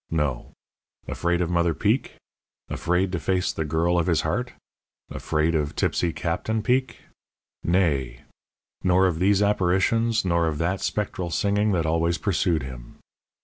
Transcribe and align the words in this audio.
No. 0.09 0.53
Afraid 1.07 1.41
of 1.41 1.51
Mother 1.51 1.75
Peek? 1.75 2.15
Afraid 2.69 3.11
to 3.11 3.19
face 3.19 3.53
the 3.53 3.63
girl 3.63 3.99
of 3.99 4.07
his 4.07 4.21
heart? 4.21 4.53
Afraid 5.11 5.53
of 5.53 5.75
tipsy 5.75 6.11
Captain 6.11 6.63
Peek? 6.63 7.01
Nay! 7.63 8.21
nor 8.83 9.05
of 9.05 9.19
these 9.19 9.43
apparitions, 9.43 10.25
nor 10.25 10.47
of 10.47 10.57
that 10.57 10.81
spectral 10.81 11.29
singing 11.29 11.71
that 11.73 11.85
always 11.85 12.17
pursued 12.17 12.63
him. 12.63 12.95